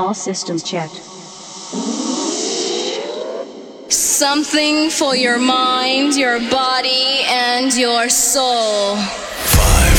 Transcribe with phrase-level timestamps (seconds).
[0.00, 0.94] All systems checked.
[3.92, 8.96] Something for your mind, your body, and your soul.
[8.96, 9.98] Five,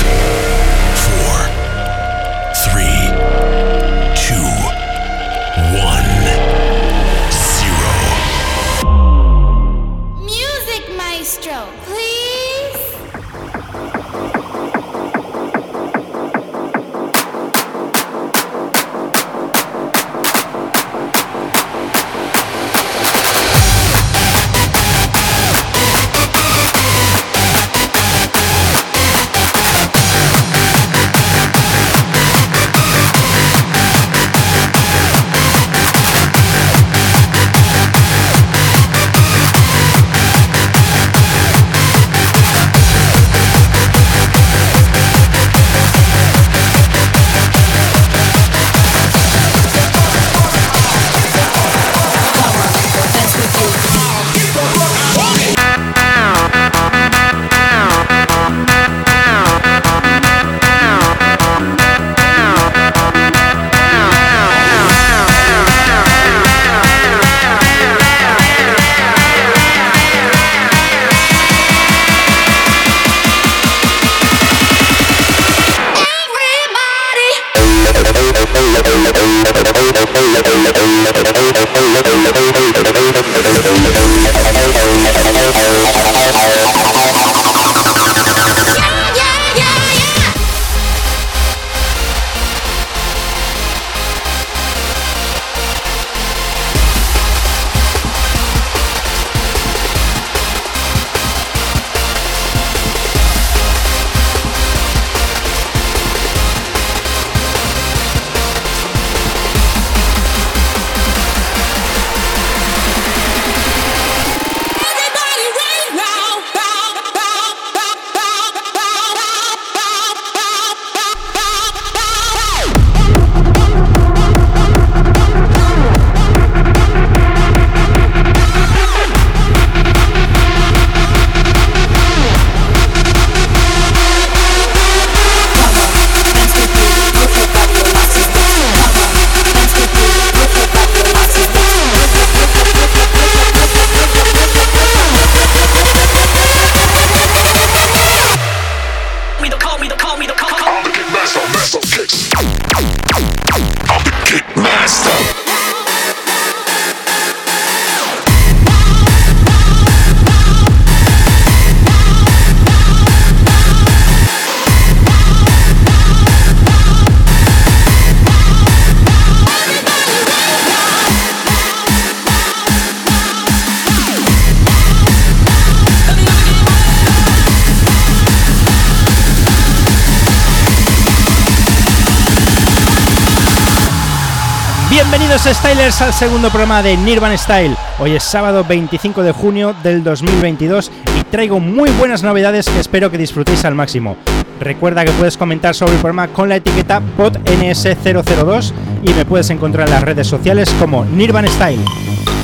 [185.43, 187.75] Bienvenidos Stylers al segundo programa de Nirvan Style.
[187.97, 193.09] Hoy es sábado 25 de junio del 2022 y traigo muy buenas novedades que espero
[193.09, 194.17] que disfrutéis al máximo.
[194.59, 199.87] Recuerda que puedes comentar sobre el programa con la etiqueta podns002 y me puedes encontrar
[199.87, 201.83] en las redes sociales como Nirvan Style.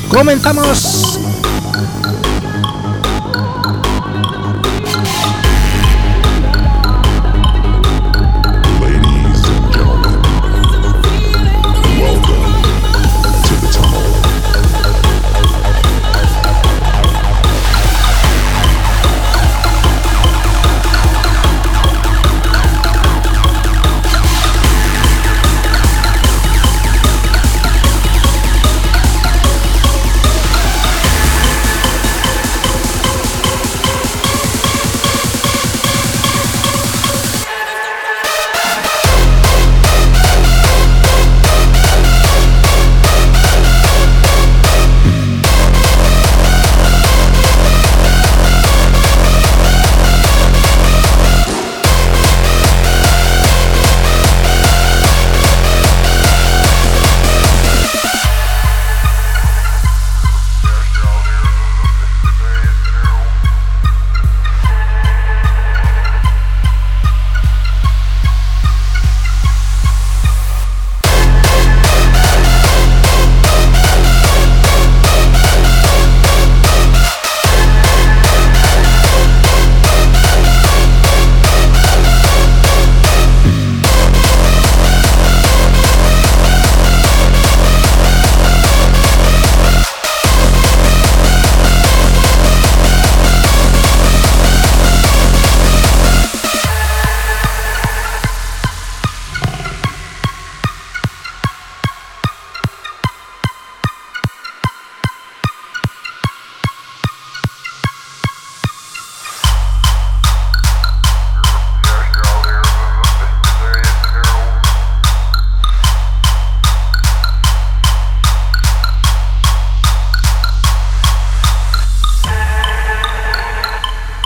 [0.08, 0.97] ¡Comenzamos!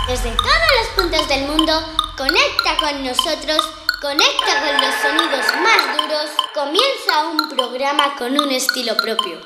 [0.07, 1.73] desde todos los puntos del mundo,
[2.17, 3.61] conecta con nosotros,
[4.01, 9.39] conecta con los sonidos más duros, comienza un programa con un estilo propio.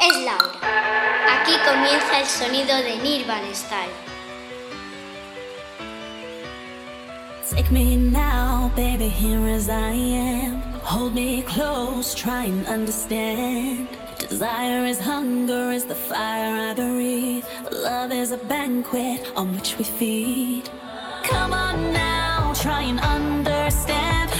[0.00, 1.40] Es Laura.
[1.40, 3.92] Aquí comienza el sonido de Nirvana Style.
[7.50, 10.62] Take me now, baby, here as I am.
[10.82, 13.88] Hold me close, try and understand.
[14.34, 17.44] Desire is hunger, is the fire I breathe.
[17.70, 20.68] Love is a banquet on which we feed.
[21.22, 24.32] Come on now, try and understand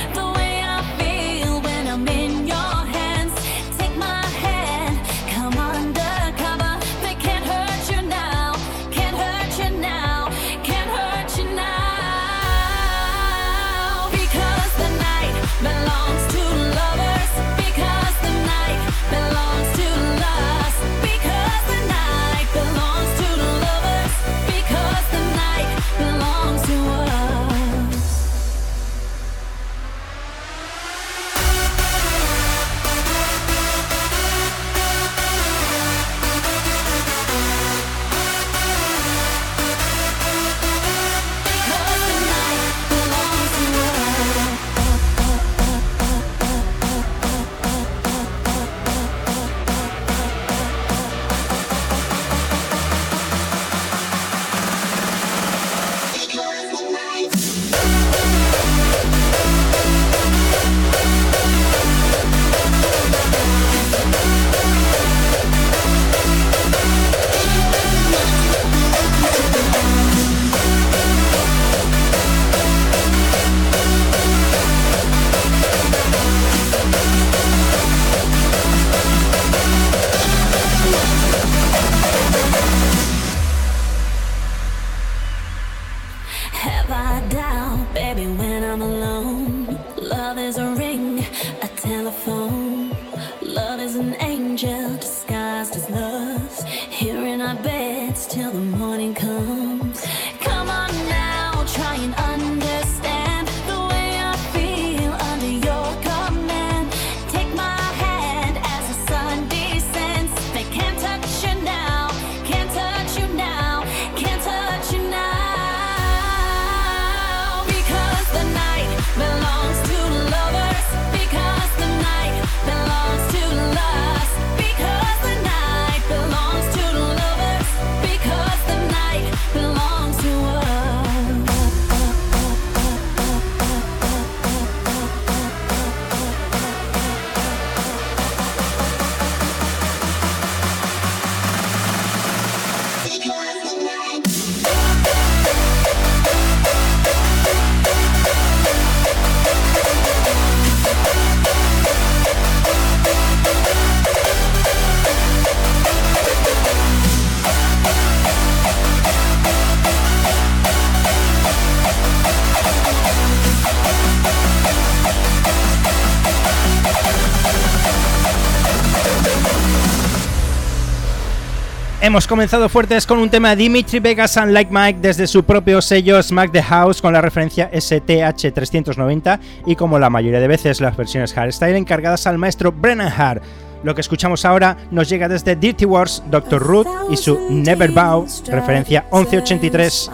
[172.14, 175.82] Hemos comenzado fuertes con un tema de Dimitri Vegas and Like Mike desde su propio
[175.82, 180.96] sello Smack the House con la referencia STH390 y como la mayoría de veces las
[180.96, 183.42] versiones hardstyle encargadas al maestro Brennan Hart.
[183.82, 186.62] Lo que escuchamos ahora nos llega desde Dirty Wars, Dr.
[186.62, 190.10] Root y su Never Bow, referencia 1183.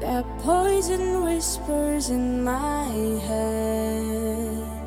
[0.00, 4.83] That poison whispers in my head.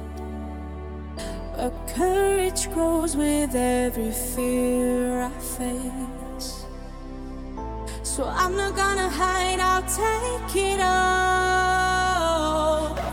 [1.98, 6.66] Courage grows with every fear I face.
[8.04, 11.76] So I'm not gonna hide, I'll take it all.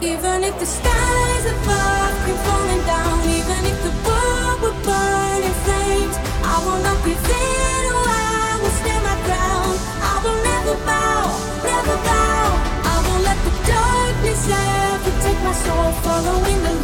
[0.02, 5.54] Even if the skies above keep falling down, even if the world would burn in
[5.64, 7.82] flames, I will not be in.
[7.88, 9.80] Oh, I will stand my ground.
[10.12, 11.24] I will never bow,
[11.64, 12.44] never bow.
[12.92, 15.88] I won't let the darkness ever take my soul.
[16.04, 16.83] Following the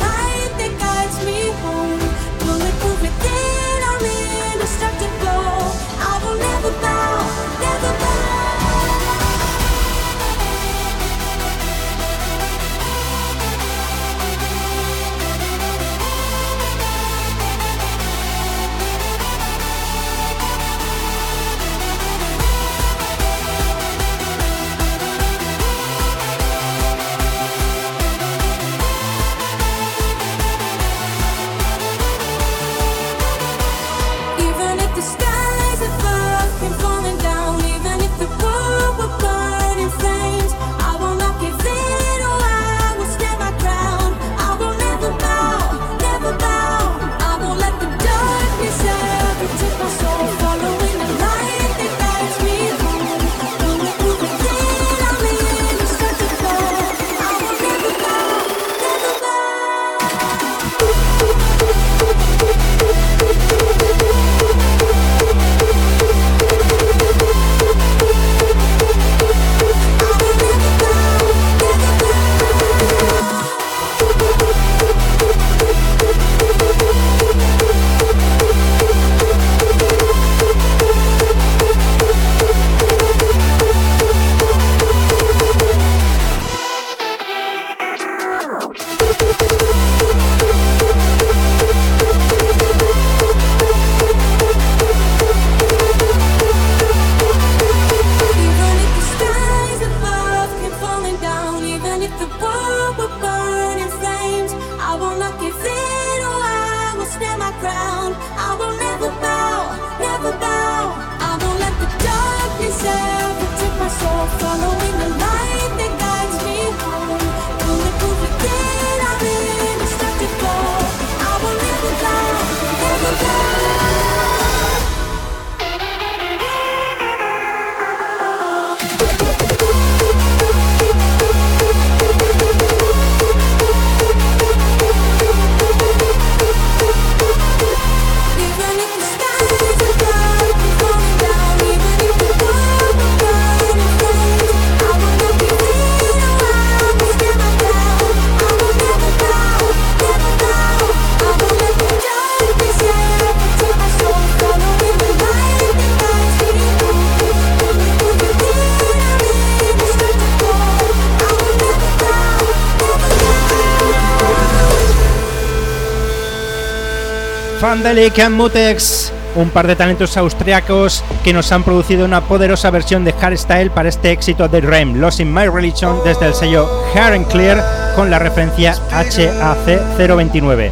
[167.80, 173.06] Scandalic and Mutex, un par de talentos austriacos que nos han producido una poderosa versión
[173.06, 177.14] de Hardstyle para este éxito de Rem, Lost in My Religion, desde el sello Hair
[177.14, 177.64] and Clear
[177.96, 180.70] con la referencia HAC 029.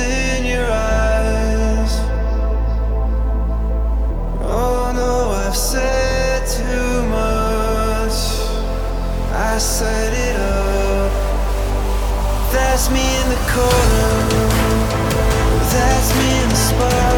[0.00, 1.49] in your eyes.
[9.60, 11.12] set it up.
[12.50, 14.12] That's me in the corner.
[15.70, 17.09] That's me in the spot.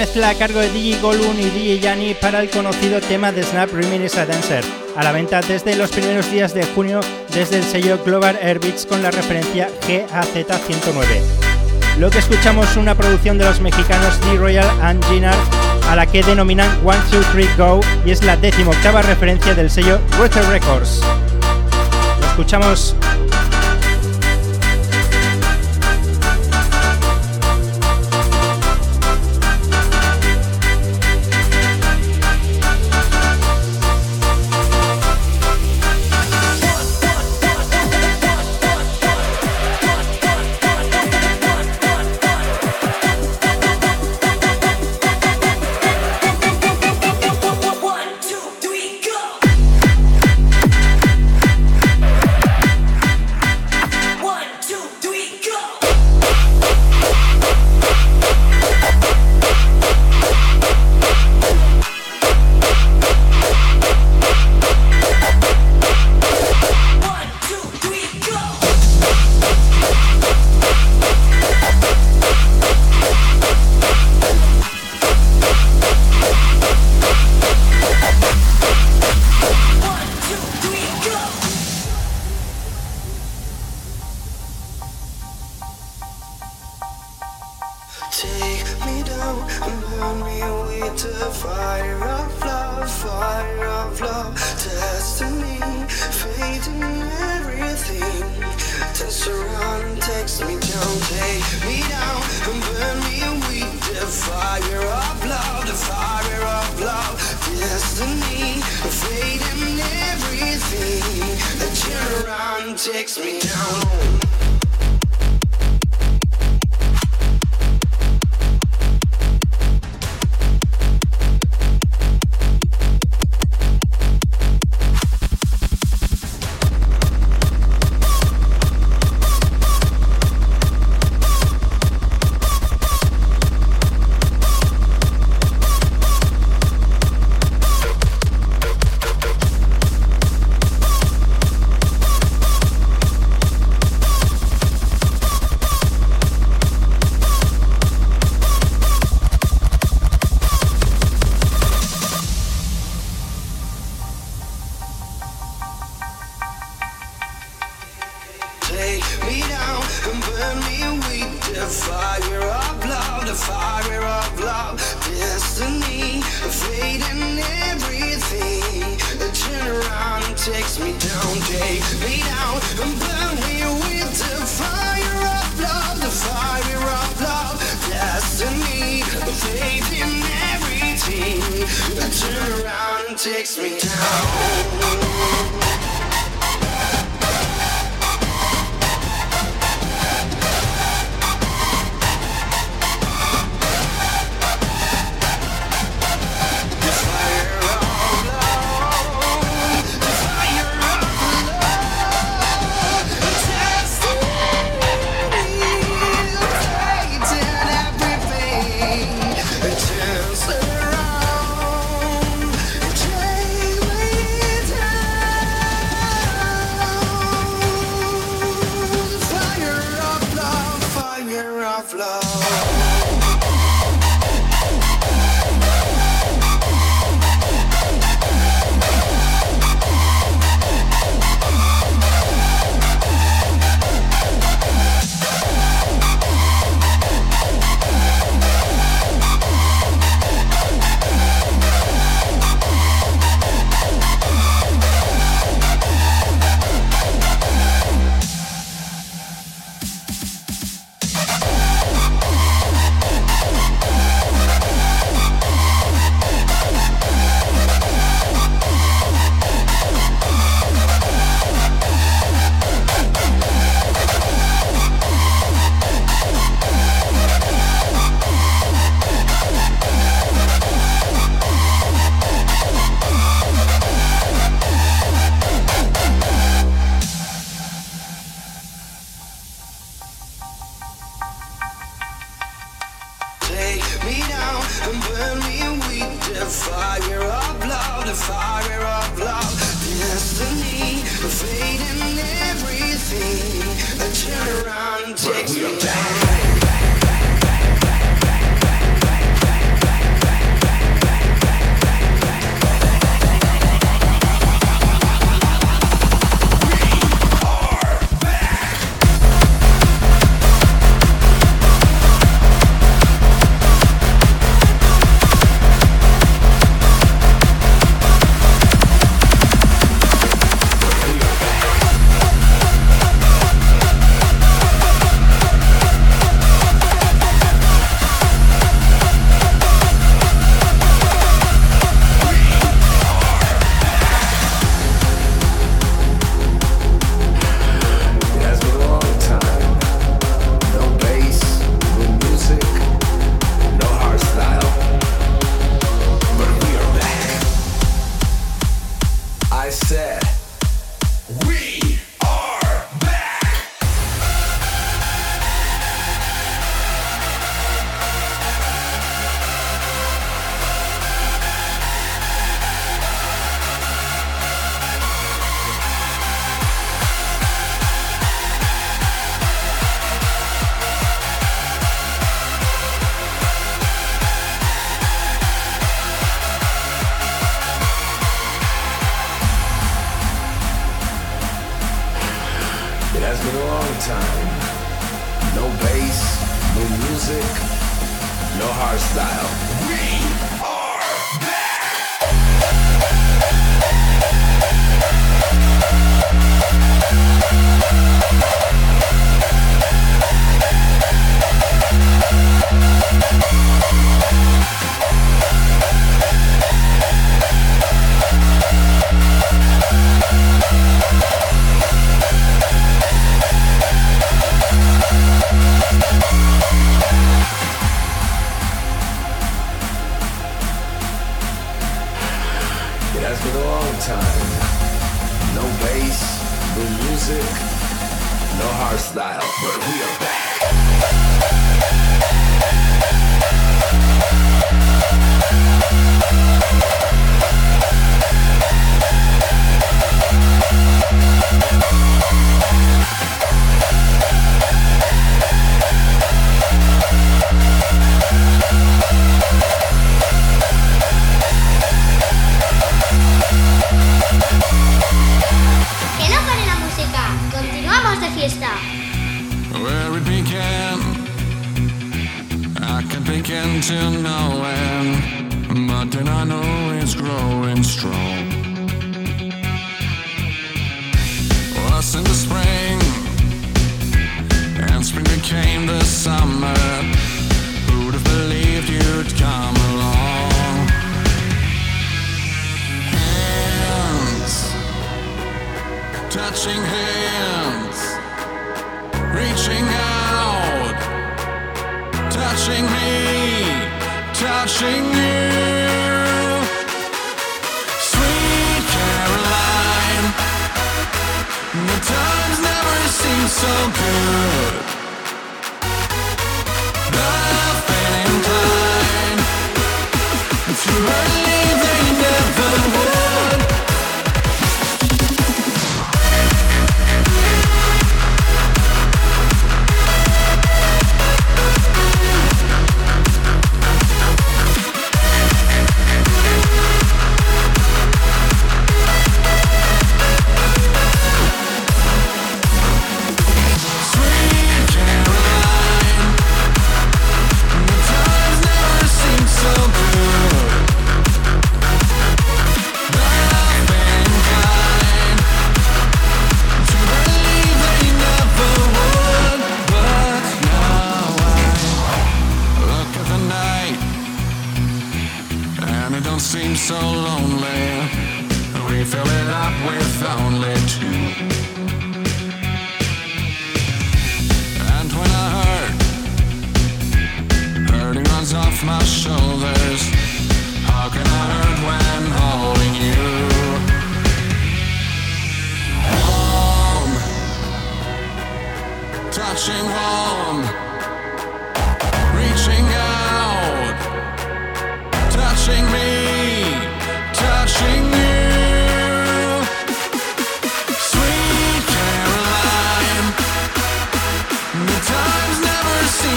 [0.00, 3.70] mezcla a cargo de DJ Golun y DJ Yanni para el conocido tema de Snap
[3.70, 4.64] Remains a Dancer,
[4.96, 7.00] a la venta desde los primeros días de junio
[7.34, 11.98] desde el sello Global Airbeats con la referencia GAZ109.
[11.98, 14.38] Lo que escuchamos es una producción de los mexicanos D.
[14.38, 15.36] Royal and Ginard
[15.90, 20.00] a la que denominan One, Two, Three, Go y es la decimoctava referencia del sello
[20.18, 21.02] Ruther Records.
[22.20, 22.96] Lo escuchamos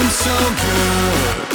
[0.09, 0.29] so
[0.61, 1.52] good.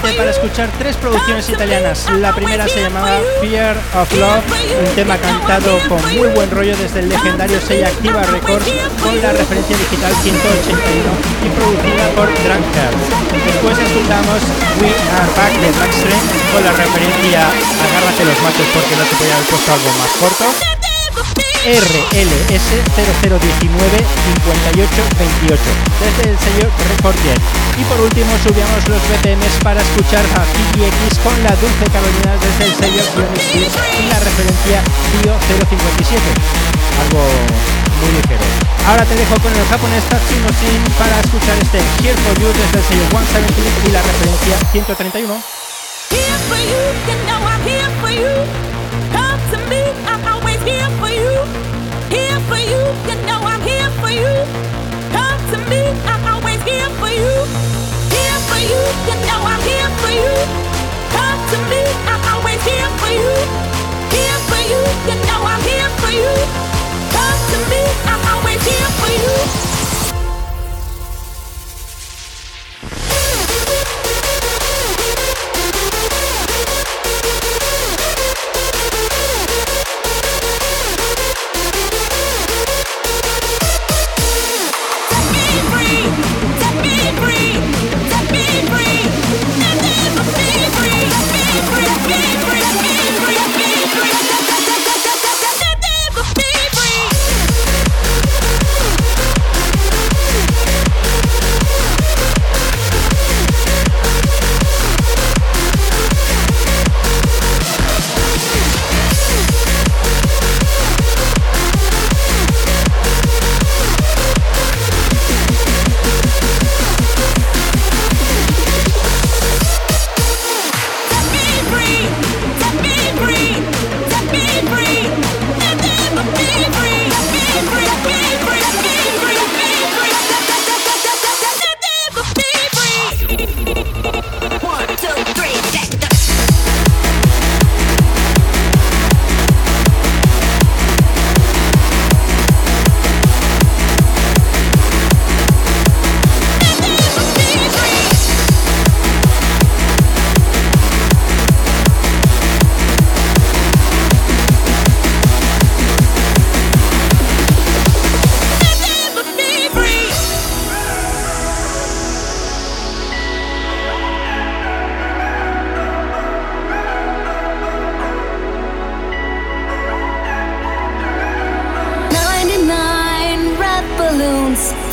[0.00, 2.08] Para escuchar tres producciones italianas.
[2.18, 4.44] La primera se llamaba Fear of Love,
[4.78, 8.66] un tema cantado con muy buen rollo desde el legendario sello Activa Records
[9.02, 11.10] con la referencia digital 181
[11.42, 12.96] y producida por Drunkard.
[13.44, 14.40] Después escuchamos
[14.80, 17.48] We Are Back de Backstream con la referencia
[17.82, 20.77] Agárrate los machos porque no se podía haber puesto algo más corto.
[21.68, 22.64] RLS
[22.96, 25.60] 0019 5828
[26.00, 26.64] desde el sello
[26.96, 27.36] Recordier.
[27.76, 32.64] Y por último subíamos los BPMs para escuchar a PGX con la Dulce Carolina desde
[32.64, 33.04] el sello
[34.00, 34.80] y la referencia
[35.20, 36.16] Bio 057.
[37.04, 37.20] Algo
[38.00, 38.40] muy ligero.
[38.88, 42.80] Ahora te dejo con el japonés Tatsino Shin para escuchar este Here for You desde
[42.80, 43.44] el sello 170
[43.84, 45.36] y la referencia 131.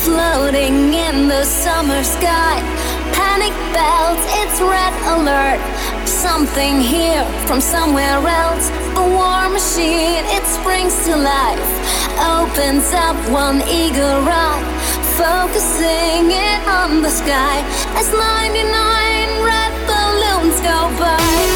[0.06, 2.62] Floating in the summer sky.
[3.18, 5.58] Panic bells, it's red alert.
[6.06, 8.70] Something here from somewhere else.
[9.02, 11.70] A war machine, it springs to life.
[12.38, 14.16] Opens up one eager
[14.46, 14.62] eye,
[15.18, 17.56] focusing it on the sky
[17.98, 21.55] as 99 red balloons go by.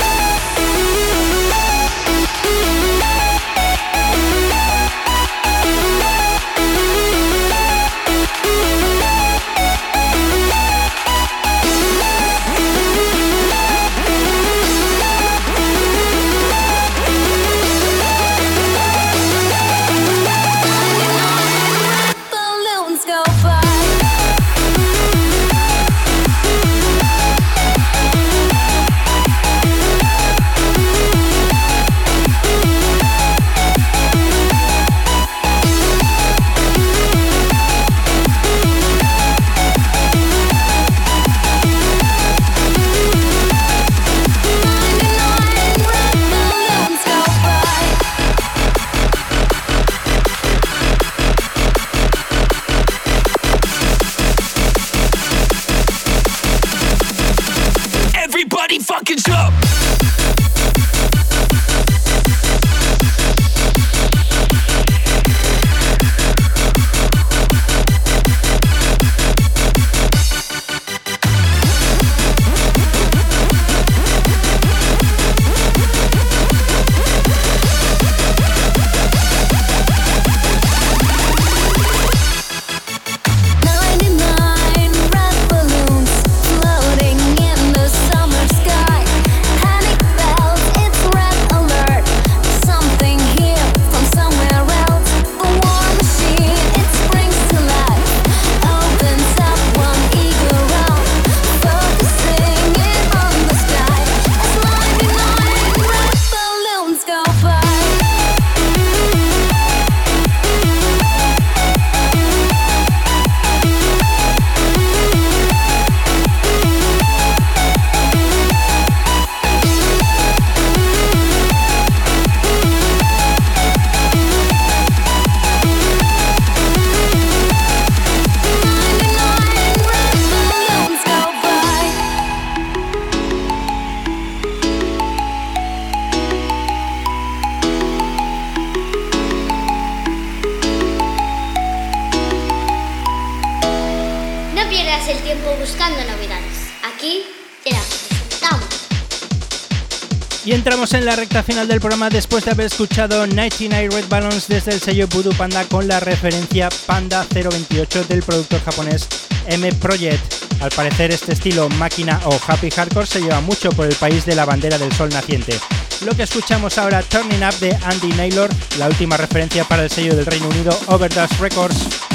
[150.92, 154.80] En la recta final del programa después de haber escuchado 99 Red Balloons desde el
[154.80, 159.08] sello Voodoo Panda con la referencia Panda 028 del productor japonés
[159.46, 160.20] M Project.
[160.60, 164.34] Al parecer este estilo máquina o happy hardcore se lleva mucho por el país de
[164.34, 165.58] la bandera del sol naciente.
[166.04, 170.16] Lo que escuchamos ahora Turning Up de Andy Naylor, la última referencia para el sello
[170.16, 172.09] del Reino Unido Overdose Records.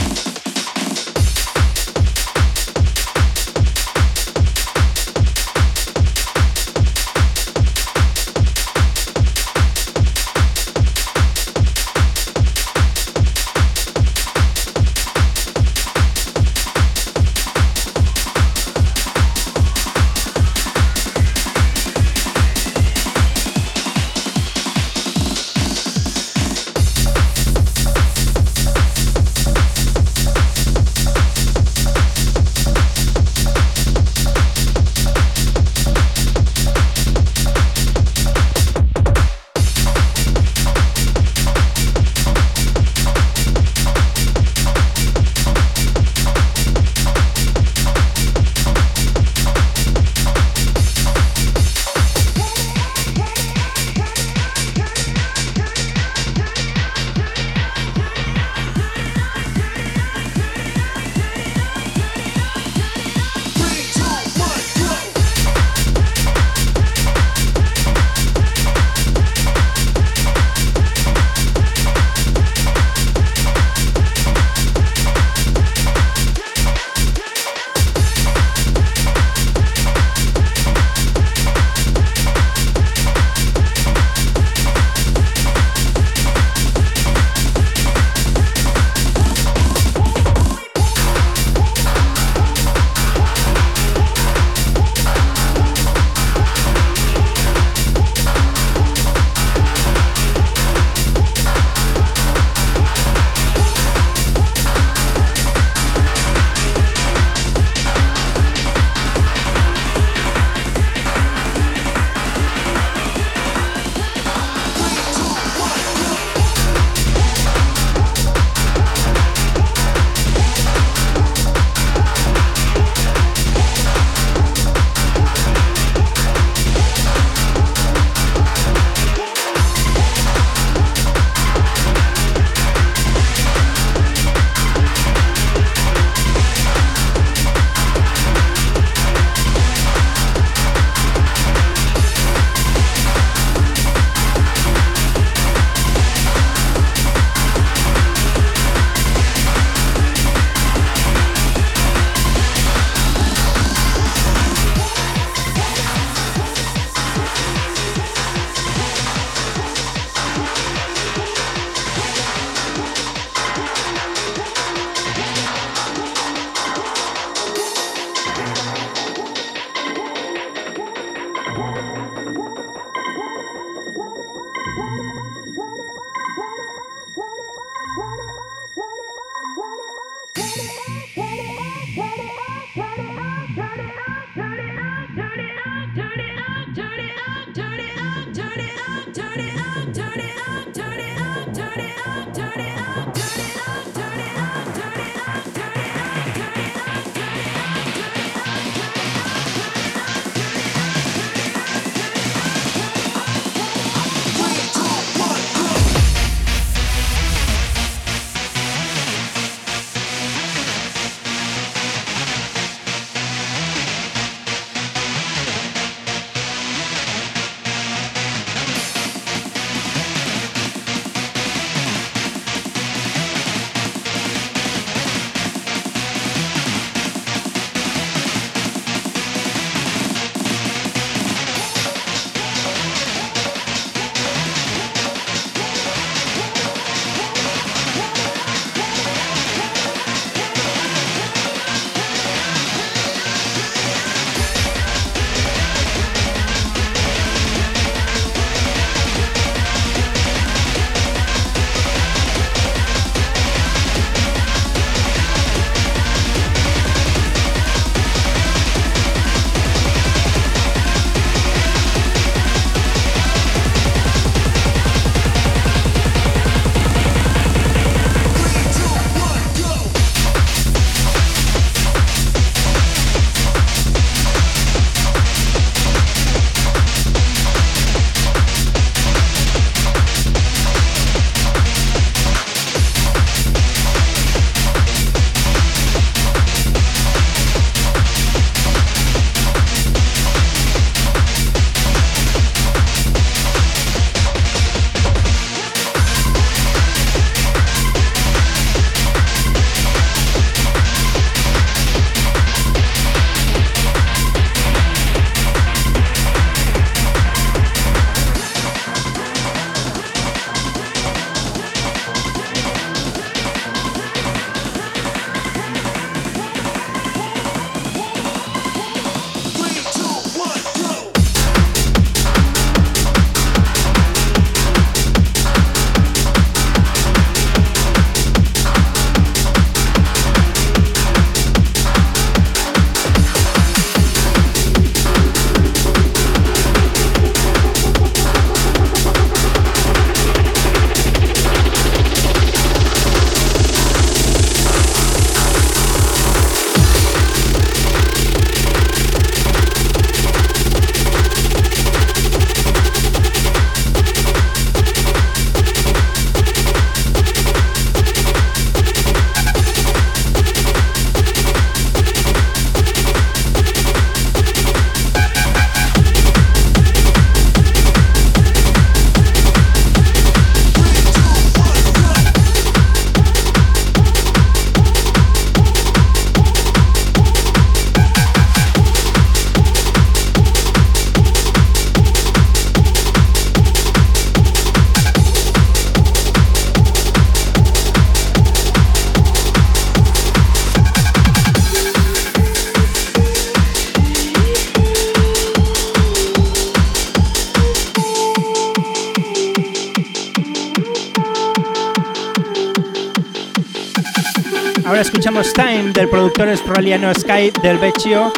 [406.06, 408.32] Del productor australiano Sky del Vecchio.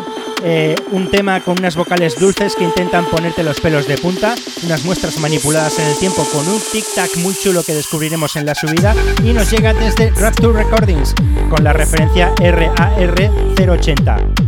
[0.43, 4.85] eh, un tema con unas vocales dulces que intentan ponerte los pelos de punta, unas
[4.85, 8.95] muestras manipuladas en el tiempo con un tic-tac muy chulo que descubriremos en la subida
[9.23, 11.15] y nos llega desde Rapture Recordings
[11.49, 14.46] con la referencia RAR 080.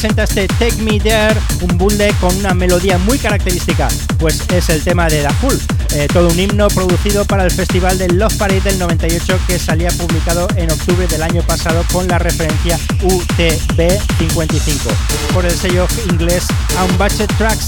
[0.00, 3.86] Presenta este Take Me There, un bundle con una melodía muy característica,
[4.18, 5.60] pues es el tema de Da Fool,
[5.92, 9.90] eh, todo un himno producido para el festival del Love Parade del 98 que salía
[9.90, 16.46] publicado en octubre del año pasado con la referencia UTB55 por el sello inglés
[16.82, 17.66] Unbatched Tracks.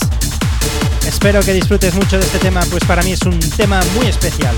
[1.07, 4.57] Espero que disfrutes mucho de este tema, pues para mí es un tema muy especial.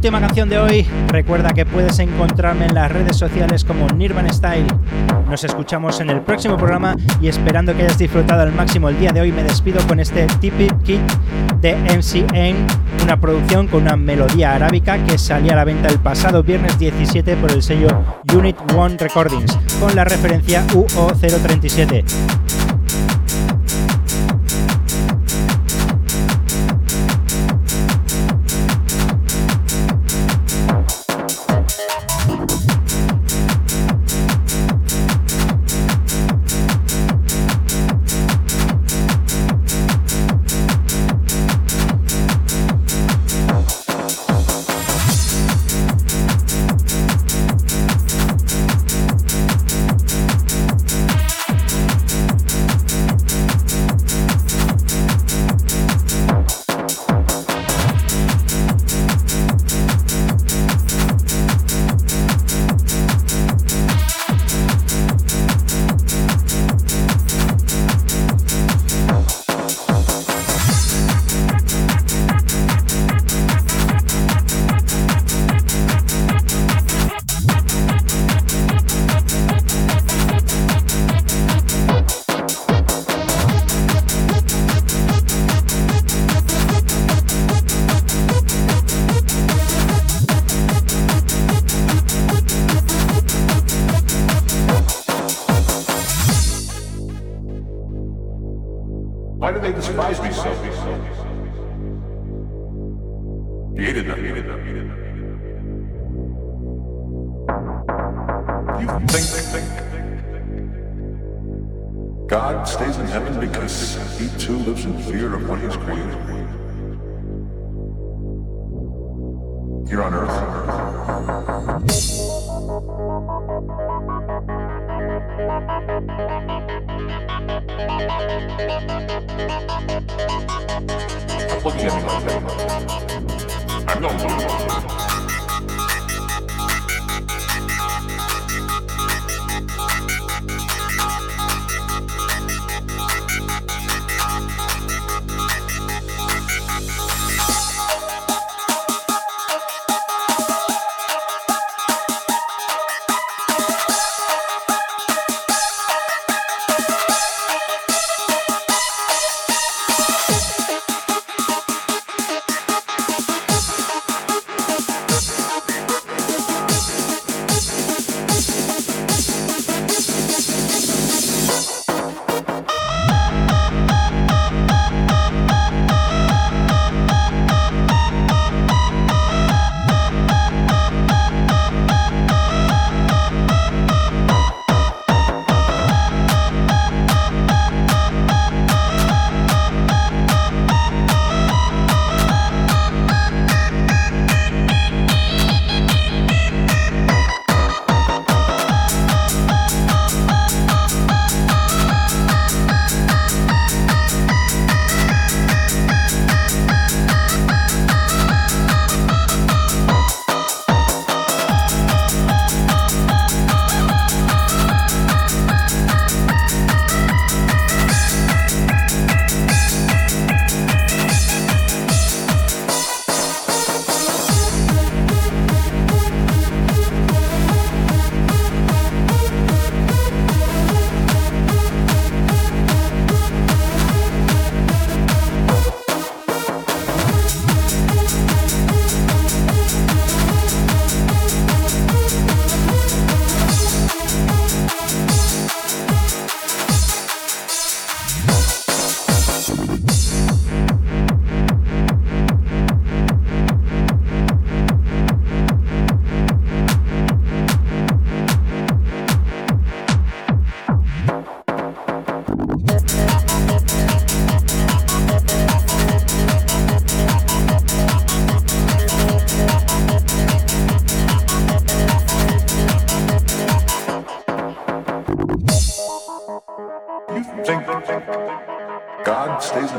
[0.00, 0.86] Última canción de hoy.
[1.08, 4.64] Recuerda que puedes encontrarme en las redes sociales como Nirvan Style.
[5.28, 9.12] Nos escuchamos en el próximo programa y esperando que hayas disfrutado al máximo el día
[9.12, 11.02] de hoy, me despido con este Tipi Kit
[11.60, 12.66] de MCN,
[13.04, 17.36] una producción con una melodía arábica que salía a la venta el pasado viernes 17
[17.36, 17.88] por el sello
[18.34, 22.04] Unit One Recordings, con la referencia UO037.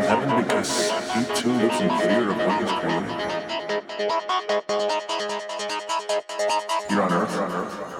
[0.01, 3.11] from heaven because he too lives in fear of what is coming.
[6.99, 7.91] on earth, on earth.